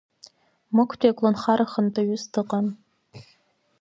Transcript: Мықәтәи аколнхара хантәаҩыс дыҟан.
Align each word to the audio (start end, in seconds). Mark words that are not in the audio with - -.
Мықәтәи 0.75 1.11
аколнхара 1.11 1.65
хантәаҩыс 1.71 2.23
дыҟан. 2.33 2.67